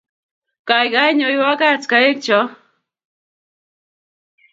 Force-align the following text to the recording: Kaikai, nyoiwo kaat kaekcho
Kaikai, 0.67 1.11
nyoiwo 1.17 1.51
kaat 1.61 1.83
kaekcho 1.91 2.39